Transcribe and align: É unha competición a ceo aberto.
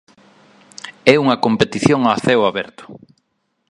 É 1.13 1.15
unha 1.23 1.41
competición 1.45 2.01
a 2.05 2.13
ceo 2.25 2.41
aberto. 2.49 2.83